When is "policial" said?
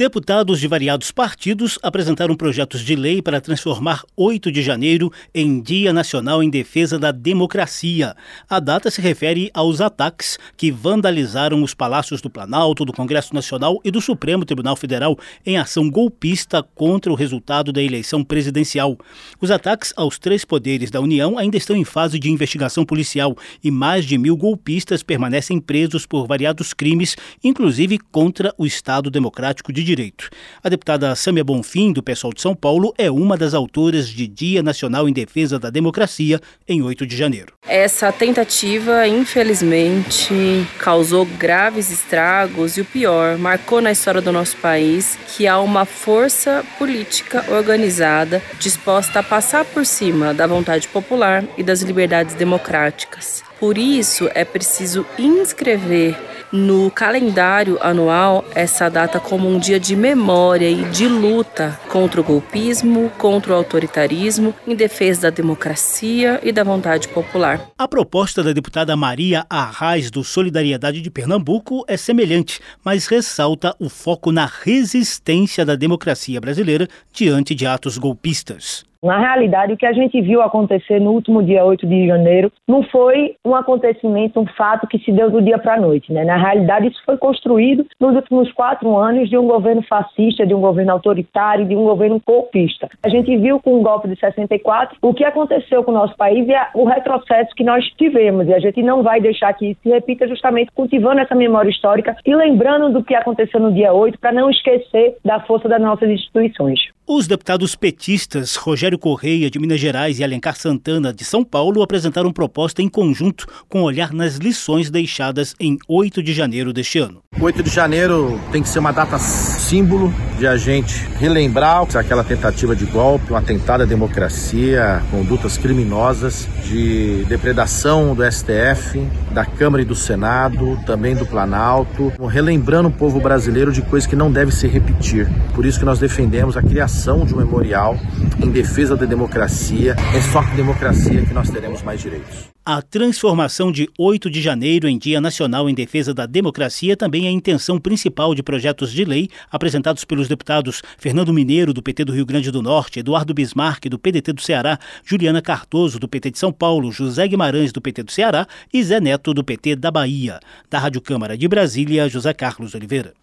22.86-23.36